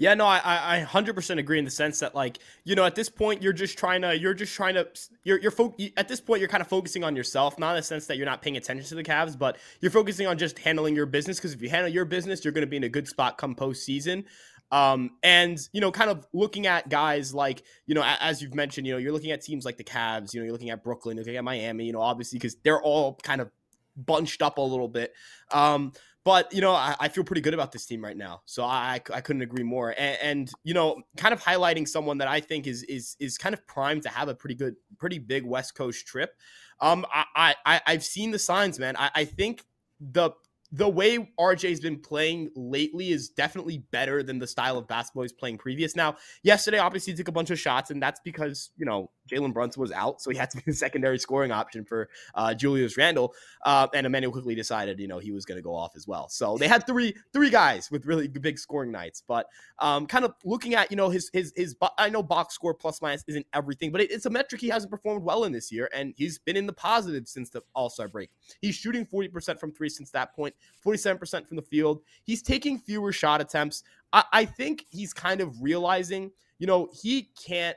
[0.00, 3.10] yeah, no, I I 100% agree in the sense that like you know at this
[3.10, 4.88] point you're just trying to you're just trying to
[5.24, 7.82] you're you're fo- at this point you're kind of focusing on yourself, not in the
[7.82, 10.96] sense that you're not paying attention to the Cavs, but you're focusing on just handling
[10.96, 13.06] your business because if you handle your business, you're going to be in a good
[13.06, 14.24] spot come postseason.
[14.72, 18.86] Um, and you know, kind of looking at guys like you know, as you've mentioned,
[18.86, 21.18] you know, you're looking at teams like the Cavs, you know, you're looking at Brooklyn,
[21.18, 23.50] you're looking at Miami, you know, obviously because they're all kind of
[23.96, 25.12] bunched up a little bit.
[25.52, 25.92] Um,
[26.24, 28.42] but you know, I, I, feel pretty good about this team right now.
[28.44, 29.94] So I, I couldn't agree more.
[29.96, 33.54] And, and, you know, kind of highlighting someone that I think is is is kind
[33.54, 36.34] of primed to have a pretty good, pretty big West Coast trip.
[36.80, 38.96] Um, I, I I've seen the signs, man.
[38.96, 39.64] I, I think
[40.00, 40.32] the
[40.72, 45.32] the way RJ's been playing lately is definitely better than the style of basketball he's
[45.32, 45.96] playing previous.
[45.96, 49.80] Now, yesterday, obviously, took a bunch of shots, and that's because, you know, Jalen Brunson
[49.80, 53.34] was out, so he had to be the secondary scoring option for uh, Julius Randle.
[53.64, 56.28] Uh, and Immanuel Quickley decided, you know, he was going to go off as well.
[56.28, 59.22] So they had three three guys with really big scoring nights.
[59.26, 59.46] But
[59.78, 61.76] um, kind of looking at, you know, his his his.
[61.98, 64.90] I know box score plus minus isn't everything, but it, it's a metric he hasn't
[64.90, 68.08] performed well in this year, and he's been in the positive since the All Star
[68.08, 68.30] break.
[68.60, 72.02] He's shooting forty percent from three since that point, forty seven percent from the field.
[72.24, 73.84] He's taking fewer shot attempts.
[74.12, 77.76] I, I think he's kind of realizing, you know, he can't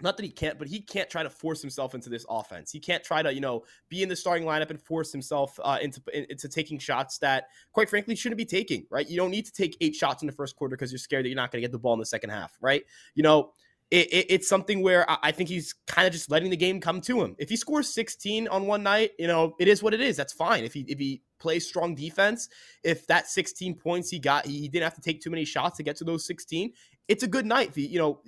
[0.00, 2.70] not that he can't, but he can't try to force himself into this offense.
[2.70, 5.78] He can't try to, you know, be in the starting lineup and force himself uh,
[5.80, 8.86] into into taking shots that, quite frankly, shouldn't be taking.
[8.90, 9.08] Right?
[9.08, 11.28] You don't need to take eight shots in the first quarter because you're scared that
[11.28, 12.56] you're not going to get the ball in the second half.
[12.60, 12.84] Right?
[13.14, 13.52] You know,
[13.90, 17.00] it, it, it's something where I think he's kind of just letting the game come
[17.02, 17.34] to him.
[17.38, 20.16] If he scores 16 on one night, you know, it is what it is.
[20.16, 20.64] That's fine.
[20.64, 22.48] If he if he plays strong defense,
[22.84, 25.82] if that 16 points he got, he didn't have to take too many shots to
[25.82, 26.72] get to those 16.
[27.08, 27.76] It's a good night.
[27.76, 28.20] You know,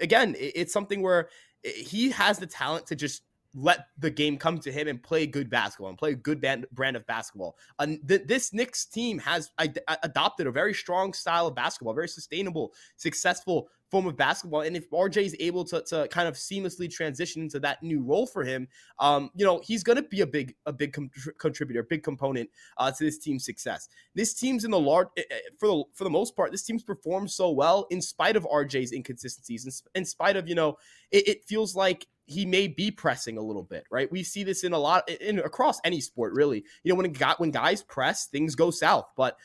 [0.00, 1.28] again, it's something where
[1.62, 3.22] he has the talent to just
[3.54, 6.66] let the game come to him and play good basketball and play a good band,
[6.72, 7.56] brand of basketball.
[7.78, 12.08] And th- this Knicks team has ad- adopted a very strong style of basketball, very
[12.08, 14.62] sustainable, successful form of basketball.
[14.62, 18.26] And if RJ is able to, to kind of seamlessly transition into that new role
[18.26, 21.82] for him, um, you know, he's going to be a big a big com- contributor,
[21.82, 23.88] big component uh, to this team's success.
[24.14, 26.82] This team's in the large eh, eh, for the for the most part, this team's
[26.82, 30.76] performed so well in spite of RJ's inconsistencies, in, in spite of you know,
[31.10, 34.12] it, it feels like he may be pressing a little bit, right?
[34.12, 36.62] We see this in a lot in across any sport, really.
[36.84, 39.06] You know, when got when guys press, things go south.
[39.16, 39.36] But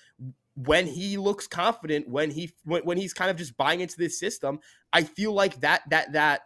[0.55, 4.19] when he looks confident, when he when, when he's kind of just buying into this
[4.19, 4.59] system,
[4.91, 6.41] I feel like that that that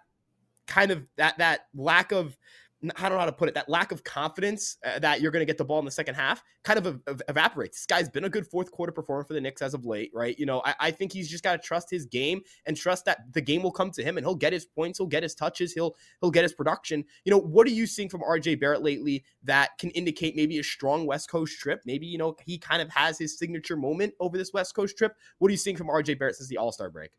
[0.67, 2.37] kind of that that lack of
[2.83, 5.41] I don't know how to put it, that lack of confidence uh, that you're going
[5.41, 7.79] to get the ball in the second half kind of ev- evaporates.
[7.79, 10.37] This guy's been a good fourth quarter performer for the Knicks as of late, right?
[10.37, 13.33] You know, I, I think he's just got to trust his game and trust that
[13.33, 15.73] the game will come to him and he'll get his points, he'll get his touches,
[15.73, 17.03] he'll he'll get his production.
[17.25, 20.63] You know, what are you seeing from RJ Barrett lately that can indicate maybe a
[20.63, 21.81] strong West Coast trip?
[21.85, 25.15] Maybe, you know, he kind of has his signature moment over this West Coast trip.
[25.39, 27.11] What are you seeing from RJ Barrett since the All Star break?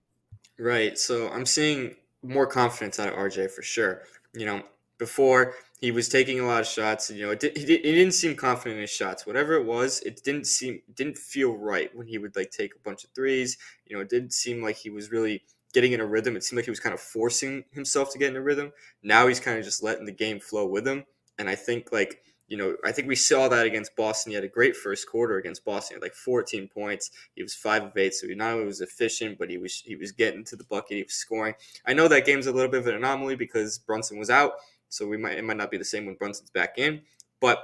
[0.56, 0.96] Right.
[0.96, 4.02] So I'm seeing more confidence out of RJ for sure.
[4.34, 4.62] You know,
[4.98, 7.10] before he was taking a lot of shots.
[7.10, 9.26] You know, it, did, he, did, he didn't seem confident in his shots.
[9.26, 12.78] Whatever it was, it didn't seem didn't feel right when he would like take a
[12.80, 13.56] bunch of threes.
[13.86, 16.36] You know, it didn't seem like he was really getting in a rhythm.
[16.36, 18.72] It seemed like he was kind of forcing himself to get in a rhythm.
[19.02, 21.04] Now he's kind of just letting the game flow with him.
[21.38, 24.30] And I think like you know, I think we saw that against Boston.
[24.30, 27.10] He had a great first quarter against Boston, had like 14 points.
[27.36, 29.96] He was five of eight, so he not only was efficient, but he was he
[29.96, 30.96] was getting to the bucket.
[30.96, 31.54] He was scoring.
[31.86, 34.54] I know that game's a little bit of an anomaly because Brunson was out,
[34.88, 37.02] so we might it might not be the same when Brunson's back in,
[37.40, 37.62] but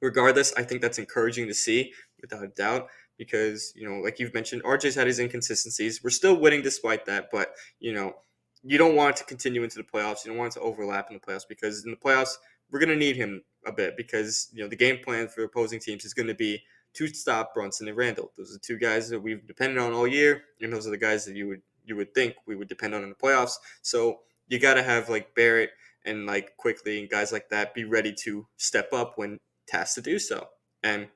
[0.00, 4.34] regardless, I think that's encouraging to see without a doubt because you know, like you've
[4.34, 6.02] mentioned, RJ's had his inconsistencies.
[6.02, 8.14] We're still winning despite that, but you know,
[8.62, 10.24] you don't want to continue into the playoffs.
[10.24, 12.36] You don't want to overlap in the playoffs because in the playoffs
[12.70, 15.80] we're going to need him a bit because you know the game plan for opposing
[15.80, 16.62] teams is going to be
[16.94, 18.32] to stop Brunson and Randle.
[18.36, 21.24] Those are two guys that we've depended on all year, and those are the guys
[21.24, 23.54] that you would you would think we would depend on in the playoffs.
[23.82, 25.70] So you got to have like Barrett
[26.04, 30.02] and like Quickley and guys like that be ready to step up when tasked to
[30.02, 30.48] do so.
[30.82, 31.08] And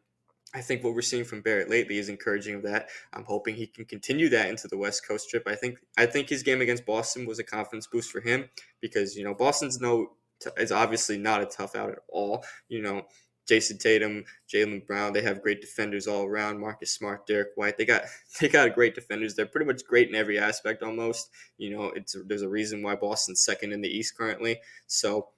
[0.54, 2.88] I think what we're seeing from Barrett lately is encouraging of that.
[3.12, 5.42] I'm hoping he can continue that into the West Coast trip.
[5.46, 8.48] I think I think his game against Boston was a confidence boost for him
[8.80, 10.12] because you know Boston's no
[10.56, 12.44] is obviously not a tough out at all.
[12.68, 13.02] You know
[13.48, 15.12] Jayson Tatum, Jaylen Brown.
[15.12, 16.60] They have great defenders all around.
[16.60, 17.76] Marcus Smart, Derrick White.
[17.76, 18.04] They got
[18.40, 19.34] they got great defenders.
[19.34, 21.30] They're pretty much great in every aspect almost.
[21.58, 24.60] You know, it's there's a reason why Boston's second in the East currently.
[24.86, 25.28] So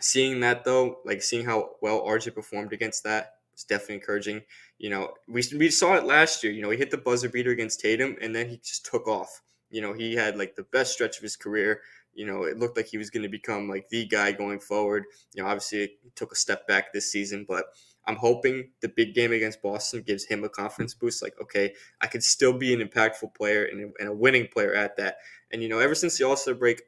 [0.00, 4.42] seeing that though, like seeing how well RJ performed against that was definitely encouraging.
[4.78, 6.52] You know, we we saw it last year.
[6.52, 9.42] You know, he hit the buzzer beater against Tatum, and then he just took off.
[9.70, 11.80] You know, he had like the best stretch of his career
[12.14, 15.04] you know, it looked like he was going to become like the guy going forward.
[15.34, 17.66] You know, obviously he took a step back this season, but
[18.06, 21.22] I'm hoping the big game against Boston gives him a confidence boost.
[21.22, 24.74] Like, okay, I could still be an impactful player and a, and a winning player
[24.74, 25.18] at that.
[25.52, 26.82] And, you know, ever since the All Star break,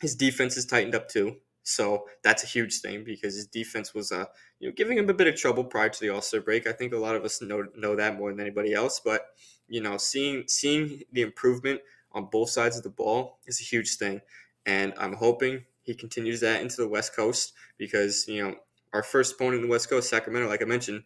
[0.00, 1.36] his defense has tightened up too.
[1.64, 4.24] So that's a huge thing because his defense was, uh,
[4.58, 6.66] you know, giving him a bit of trouble prior to the All Star break.
[6.66, 9.00] I think a lot of us know know that more than anybody else.
[9.02, 9.26] But
[9.68, 13.96] you know, seeing seeing the improvement on both sides of the ball is a huge
[13.96, 14.20] thing
[14.66, 18.56] and I'm hoping he continues that into the West Coast because you know
[18.92, 21.04] our first opponent in the West Coast, Sacramento, like I mentioned,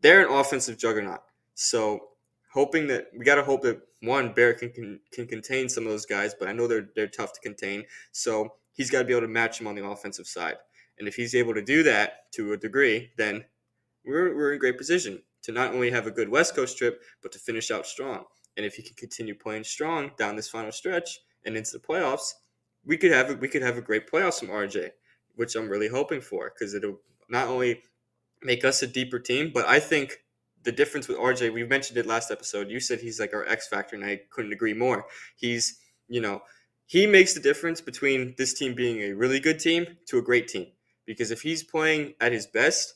[0.00, 1.20] they're an offensive juggernaut.
[1.54, 2.08] So
[2.52, 5.90] hoping that we got to hope that one Barrett can, can can contain some of
[5.90, 7.84] those guys, but I know they're they're tough to contain.
[8.12, 10.56] So he's got to be able to match them on the offensive side.
[10.98, 13.44] And if he's able to do that to a degree, then
[14.04, 17.30] we're, we're in great position to not only have a good West Coast trip, but
[17.32, 18.24] to finish out strong.
[18.56, 22.32] And if he can continue playing strong down this final stretch and into the playoffs,
[22.88, 24.90] we could have a, we could have a great playoffs from RJ,
[25.36, 26.98] which I'm really hoping for because it'll
[27.28, 27.82] not only
[28.42, 30.16] make us a deeper team, but I think
[30.64, 32.70] the difference with RJ, we mentioned it last episode.
[32.70, 35.04] You said he's like our X factor, and I couldn't agree more.
[35.36, 36.42] He's, you know,
[36.86, 40.48] he makes the difference between this team being a really good team to a great
[40.48, 40.68] team.
[41.06, 42.94] Because if he's playing at his best,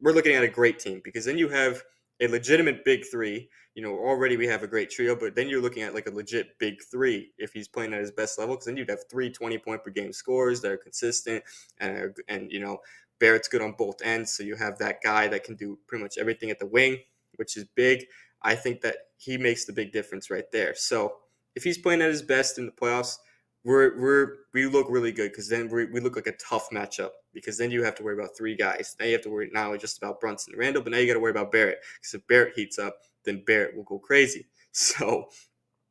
[0.00, 1.00] we're looking at a great team.
[1.04, 1.82] Because then you have
[2.20, 3.48] a legitimate big three.
[3.78, 6.10] You know, already we have a great trio, but then you're looking at like a
[6.10, 8.56] legit big three if he's playing at his best level.
[8.56, 11.44] Because then you'd have three 20 point per game scores that are consistent
[11.78, 12.78] and are, and you know
[13.20, 16.18] Barrett's good on both ends, so you have that guy that can do pretty much
[16.18, 16.98] everything at the wing,
[17.36, 18.04] which is big.
[18.42, 20.74] I think that he makes the big difference right there.
[20.74, 21.14] So
[21.54, 23.18] if he's playing at his best in the playoffs,
[23.62, 27.10] we're we're we look really good because then we we look like a tough matchup
[27.32, 28.96] because then you have to worry about three guys.
[28.98, 31.06] Now you have to worry not only just about Brunson and Randle, but now you
[31.06, 32.96] got to worry about Barrett because if Barrett heats up,
[33.28, 34.46] then Barrett will go crazy.
[34.70, 35.30] So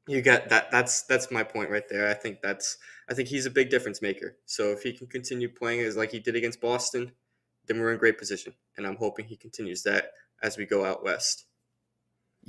[0.08, 0.71] you got that.
[0.71, 2.08] That's that's my point right there.
[2.08, 2.78] I think that's
[3.10, 4.38] I think he's a big difference maker.
[4.45, 7.12] So if he can continue playing as like he did against Boston,
[7.67, 8.54] then we're in great position.
[8.78, 11.46] And I'm hoping he continues that as we go out west.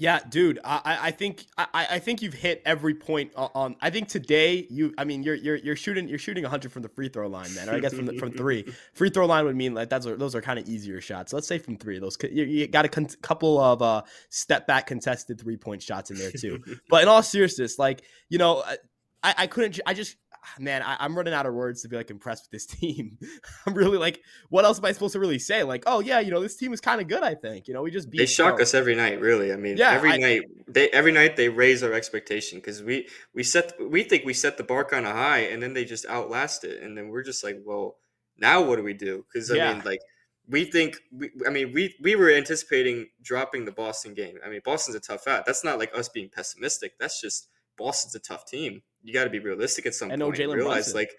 [0.00, 0.60] Yeah, dude.
[0.64, 3.74] I, I think I, I think you've hit every point on.
[3.80, 4.94] I think today you.
[4.96, 7.68] I mean, you're you're you're shooting you're shooting hundred from the free throw line, man.
[7.68, 8.64] Or I guess from the, from three.
[8.94, 11.32] Free throw line would mean like that's those are kind of easier shots.
[11.32, 11.98] Let's say from three.
[11.98, 16.12] Those you, you got a con- couple of uh, step back contested three point shots
[16.12, 16.62] in there too.
[16.88, 18.62] but in all seriousness, like you know,
[19.24, 19.80] I, I couldn't.
[19.84, 22.50] I just Ah, man, I, am running out of words to be like impressed with
[22.50, 23.18] this team.
[23.66, 25.62] I'm really like, what else am I supposed to really say?
[25.62, 27.22] Like, oh yeah, you know, this team is kind of good.
[27.22, 28.18] I think, you know, we just beat.
[28.18, 29.52] They shock us every night, really.
[29.52, 33.08] I mean, yeah, every I, night they every night they raise our expectation because we
[33.34, 36.06] we set we think we set the bar kind of high, and then they just
[36.06, 37.96] outlast it, and then we're just like, well,
[38.38, 39.24] now what do we do?
[39.32, 39.74] Because I yeah.
[39.74, 40.00] mean, like.
[40.50, 44.38] We think we, I mean we we were anticipating dropping the Boston game.
[44.42, 45.44] I mean Boston's a tough out.
[45.44, 46.92] That's not like us being pessimistic.
[46.98, 50.38] That's just Boston's a tough team you got to be realistic at some and point.
[50.38, 50.96] No Jalen realize Brunson.
[50.96, 51.10] like,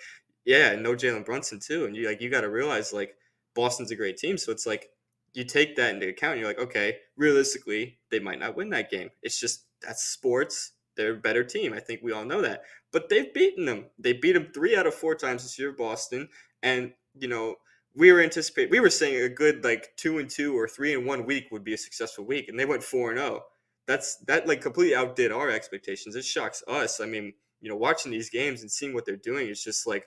[0.45, 3.15] yeah, no Jalen Brunson too, and you like you got to realize like
[3.55, 4.37] Boston's a great team.
[4.37, 4.89] So it's like
[5.33, 6.33] you take that into account.
[6.33, 9.09] And you're like, okay, realistically, they might not win that game.
[9.23, 10.73] It's just that's sports.
[10.95, 11.73] They're a better team.
[11.73, 12.63] I think we all know that.
[12.91, 13.85] But they've beaten them.
[13.97, 16.29] They beat them three out of four times this year, Boston.
[16.61, 17.55] And you know,
[17.95, 18.71] we were anticipating.
[18.71, 21.63] We were saying a good like two and two or three and one week would
[21.63, 23.41] be a successful week, and they went four and zero.
[23.41, 23.45] Oh.
[23.87, 26.15] That's that like completely outdid our expectations.
[26.15, 26.99] It shocks us.
[27.01, 30.05] I mean, you know, watching these games and seeing what they're doing, it's just like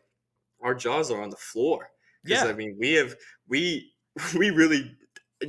[0.63, 1.91] our jaws are on the floor.
[2.25, 2.45] Yeah.
[2.45, 3.15] I mean, we have
[3.49, 3.93] we
[4.37, 4.97] we really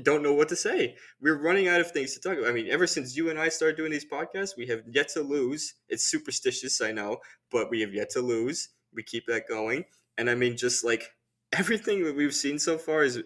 [0.01, 0.95] don't know what to say.
[1.21, 2.49] We're running out of things to talk about.
[2.49, 5.21] I mean, ever since you and I started doing these podcasts, we have yet to
[5.21, 5.75] lose.
[5.87, 7.17] It's superstitious, I know,
[7.51, 8.69] but we have yet to lose.
[8.93, 9.85] We keep that going.
[10.17, 11.03] And I mean, just like
[11.51, 13.21] everything that we've seen so far is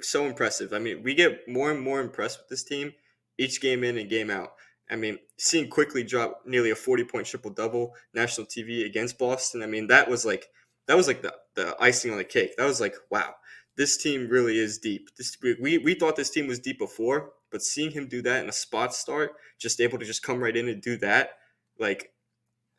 [0.00, 0.72] so impressive.
[0.72, 2.92] I mean, we get more and more impressed with this team
[3.38, 4.54] each game in and game out.
[4.90, 9.62] I mean, seeing Quickley drop nearly a 40 point triple double national TV against Boston,
[9.62, 10.48] I mean, that was like
[10.86, 12.56] that was like the, the icing on the cake.
[12.56, 13.34] That was like, wow,
[13.76, 15.10] this team really is deep.
[15.16, 18.48] This we we thought this team was deep before, but seeing him do that in
[18.48, 21.32] a spot start, just able to just come right in and do that,
[21.78, 22.12] like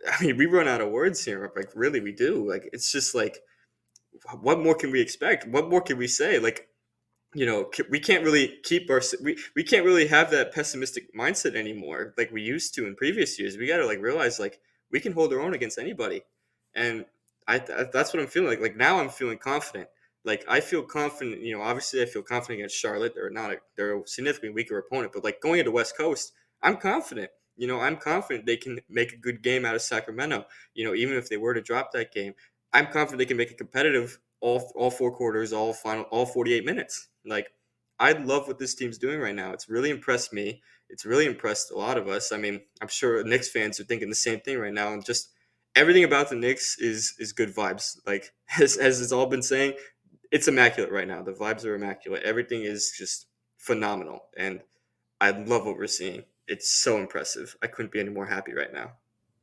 [0.08, 1.52] I mean, we run out of words here.
[1.56, 2.48] Like, really, we do.
[2.48, 3.40] Like, it's just like,
[4.42, 5.48] what more can we expect?
[5.48, 6.40] What more can we say?
[6.40, 6.69] Like,
[7.36, 11.56] you know we can't really keep our we, we can't really have that pessimistic mindset
[11.56, 13.58] anymore like we used to in previous years.
[13.58, 14.60] We got to like realize like
[14.92, 16.24] we can hold our own against anybody.
[16.74, 17.06] And
[17.48, 19.90] I, that's what i'm feeling like like now i'm feeling confident.
[20.26, 23.14] Like i feel confident you know obviously i feel confident against charlotte.
[23.16, 26.78] They're not a, they're a significantly weaker opponent but like going into west coast i'm
[26.78, 27.30] confident.
[27.58, 30.96] You know i'm confident they can make a good game out of sacramento you know
[30.96, 32.34] even if they were to drop that game.
[32.72, 36.66] I'm confident they can make a competitive all all four quarters all final all 48
[36.66, 37.52] minutes like,
[38.00, 39.52] I love what this team's doing right now.
[39.52, 40.62] It's really impressed me.
[40.90, 42.32] It's really impressed a lot of us.
[42.32, 44.94] I mean, I'm sure Knicks fans are thinking the same thing right now.
[44.94, 45.30] And just
[45.76, 47.98] everything about the Knicks is is good vibes.
[48.08, 49.74] Like as as it's all been saying,
[50.32, 51.22] it's immaculate right now.
[51.22, 52.24] The vibes are immaculate.
[52.24, 54.62] Everything is just phenomenal, and
[55.20, 56.24] I love what we're seeing.
[56.48, 57.56] It's so impressive.
[57.62, 58.94] I couldn't be any more happy right now.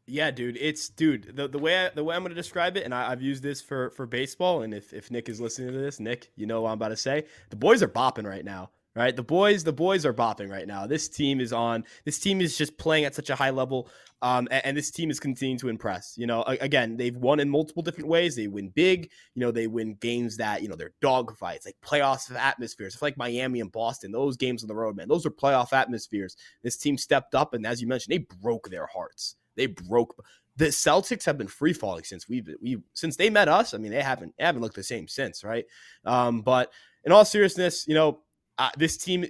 [0.06, 0.56] Yeah, dude.
[0.60, 1.36] It's dude.
[1.36, 3.60] The, the way I, the way I'm to describe it, and I, have used this
[3.60, 4.62] for for baseball.
[4.62, 6.96] And if if Nick is listening to this, Nick, you know what I'm about to
[6.96, 7.24] say.
[7.50, 8.70] The boys are bopping right now.
[8.96, 10.86] Right, the boys, the boys are bopping right now.
[10.86, 11.84] This team is on.
[12.06, 13.90] This team is just playing at such a high level,
[14.22, 16.14] um, and, and, this team is continuing to impress.
[16.16, 18.36] You know, again, they've won in multiple different ways.
[18.36, 19.10] They win big.
[19.34, 22.94] You know, they win games that you know they're dog fights, like playoffs atmospheres.
[22.94, 24.12] It's like Miami and Boston.
[24.12, 26.34] Those games on the road, man, those are playoff atmospheres.
[26.62, 30.14] This team stepped up, and as you mentioned, they broke their hearts they broke
[30.56, 33.74] the Celtics have been free falling since we've we since they met us.
[33.74, 35.66] I mean, they haven't they haven't looked the same since, right?
[36.04, 36.72] Um, but
[37.04, 38.20] in all seriousness, you know,
[38.58, 39.24] uh, this team,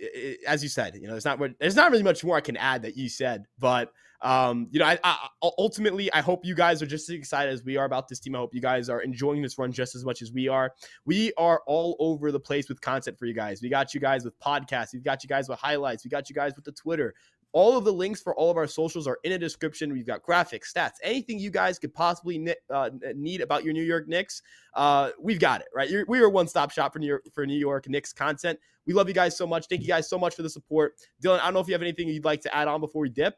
[0.47, 2.83] as you said, you know, there's not there's not really much more I can add
[2.83, 3.93] that you said, but
[4.27, 7.63] um, you know, I, I, ultimately, I hope you guys are just as excited as
[7.63, 8.35] we are about this team.
[8.35, 10.73] I hope you guys are enjoying this run just as much as we are.
[11.05, 13.63] We are all over the place with content for you guys.
[13.63, 14.93] We got you guys with podcasts.
[14.93, 16.05] We've got you guys with highlights.
[16.05, 17.15] We got you guys with the Twitter.
[17.53, 19.93] All of the links for all of our socials are in a description.
[19.93, 24.09] We've got graphics, stats, anything you guys could possibly uh, need about your New York
[24.09, 24.43] Knicks.
[24.75, 25.89] Uh, we've got it, right?
[25.89, 28.59] You're, we are one stop shop for New York for New York Knicks content.
[28.87, 29.67] We love you guys so much.
[29.69, 31.39] Thank you guys so much for the support, Dylan.
[31.39, 33.37] I don't know if you have anything you'd like to add on before we dip.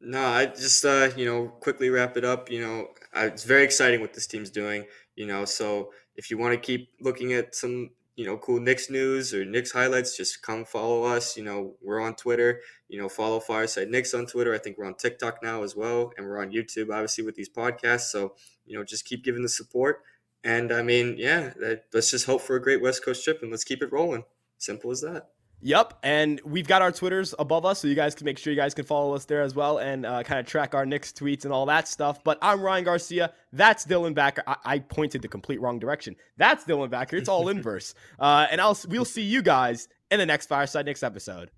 [0.00, 2.50] No, I just uh, you know quickly wrap it up.
[2.50, 4.84] You know, I, it's very exciting what this team's doing.
[5.16, 8.90] You know, so if you want to keep looking at some you know cool Knicks
[8.90, 11.36] news or Knicks highlights, just come follow us.
[11.36, 12.60] You know, we're on Twitter.
[12.88, 14.54] You know, follow Fireside Knicks on Twitter.
[14.54, 17.50] I think we're on TikTok now as well, and we're on YouTube, obviously, with these
[17.50, 18.10] podcasts.
[18.12, 18.34] So
[18.66, 20.02] you know, just keep giving the support.
[20.44, 21.52] And I mean, yeah,
[21.92, 24.22] let's just hope for a great West Coast trip and let's keep it rolling.
[24.58, 25.30] Simple as that.
[25.60, 28.58] Yep, and we've got our Twitters above us, so you guys can make sure you
[28.58, 31.44] guys can follow us there as well and uh, kind of track our Knicks tweets
[31.44, 32.22] and all that stuff.
[32.22, 33.32] But I'm Ryan Garcia.
[33.52, 34.44] That's Dylan Backer.
[34.46, 36.14] I, I pointed the complete wrong direction.
[36.36, 37.16] That's Dylan Backer.
[37.16, 37.94] It's all inverse.
[38.20, 41.50] Uh, and I'll we'll see you guys in the next Fireside Knicks episode.